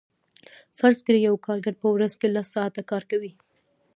فرض 0.79 0.99
کړئ 1.05 1.19
یو 1.27 1.35
کارګر 1.45 1.73
په 1.81 1.87
ورځ 1.95 2.13
کې 2.19 2.27
لس 2.35 2.47
ساعته 2.55 2.81
کار 2.91 3.03
کوي 3.11 3.31